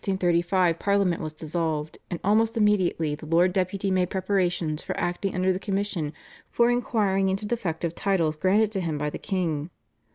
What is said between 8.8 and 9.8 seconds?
him by the king.